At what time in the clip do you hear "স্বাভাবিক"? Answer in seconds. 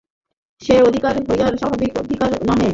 1.57-1.91